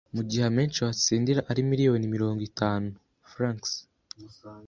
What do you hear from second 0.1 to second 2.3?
mu gihe amenshi watsindira ari miliyoni